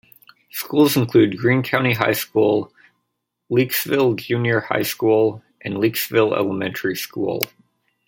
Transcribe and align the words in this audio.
Schools 0.51 0.97
include 0.97 1.37
Greene 1.37 1.61
County 1.61 1.93
High 1.93 2.13
School, 2.13 2.73
Leakesville 3.51 4.15
Junior 4.17 4.61
High 4.61 4.81
School, 4.81 5.43
and 5.63 5.75
Leakesville 5.75 6.35
Elementary 6.35 6.95
School. 6.95 7.43